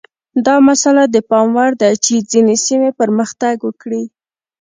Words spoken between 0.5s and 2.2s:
مسئله د پام وړ ده چې